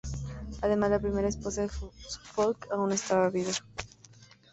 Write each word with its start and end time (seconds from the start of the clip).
Además, 0.63 0.89
la 0.89 0.97
primera 0.99 1.27
esposa 1.27 1.61
de 1.61 1.69
Suffolk 1.69 2.71
aún 2.71 2.91
estaba 2.91 3.29
viva. 3.29 3.51